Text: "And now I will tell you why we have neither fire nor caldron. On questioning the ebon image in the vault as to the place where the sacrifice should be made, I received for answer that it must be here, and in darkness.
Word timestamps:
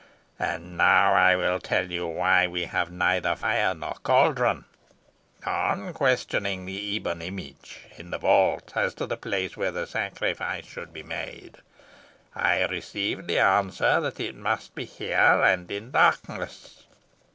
"And 0.39 0.77
now 0.79 1.13
I 1.13 1.35
will 1.35 1.59
tell 1.59 1.91
you 1.91 2.07
why 2.07 2.47
we 2.47 2.63
have 2.65 2.91
neither 2.91 3.35
fire 3.35 3.75
nor 3.75 3.93
caldron. 4.01 4.65
On 5.45 5.93
questioning 5.93 6.65
the 6.65 6.73
ebon 6.95 7.21
image 7.21 7.81
in 7.97 8.09
the 8.09 8.17
vault 8.17 8.73
as 8.75 8.95
to 8.95 9.05
the 9.05 9.15
place 9.15 9.55
where 9.55 9.69
the 9.69 9.85
sacrifice 9.85 10.65
should 10.65 10.91
be 10.91 11.03
made, 11.03 11.59
I 12.33 12.63
received 12.65 13.29
for 13.29 13.37
answer 13.37 13.99
that 14.01 14.19
it 14.19 14.35
must 14.35 14.73
be 14.73 14.85
here, 14.85 15.39
and 15.43 15.69
in 15.69 15.91
darkness. 15.91 16.87